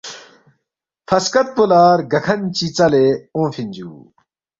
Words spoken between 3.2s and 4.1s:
اونگفن جوو